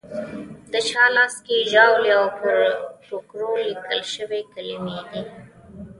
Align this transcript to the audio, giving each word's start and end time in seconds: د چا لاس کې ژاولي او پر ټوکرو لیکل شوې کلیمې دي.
د 0.71 0.73
چا 0.89 1.03
لاس 1.15 1.35
کې 1.45 1.57
ژاولي 1.71 2.11
او 2.19 2.25
پر 2.39 2.55
ټوکرو 3.07 3.49
لیکل 3.67 4.01
شوې 4.13 4.41
کلیمې 4.53 4.99
دي. 5.09 5.21